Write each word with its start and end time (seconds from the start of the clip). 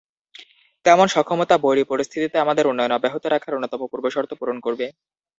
তেমন 0.85 1.07
সক্ষমতা 1.09 1.55
বৈরী 1.57 1.83
পরিস্থিতিতে 1.91 2.35
আমাদের 2.39 2.65
উন্নয়ন 2.67 2.93
অব্যাহত 2.93 3.23
রাখার 3.27 3.55
অন্যতম 3.57 3.81
পূর্বশর্ত 3.91 4.31
পূরণ 4.39 4.57
করবে। 4.65 4.85